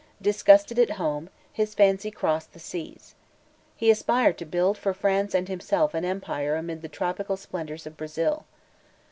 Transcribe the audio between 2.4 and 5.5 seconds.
the seas. He aspired to build for France and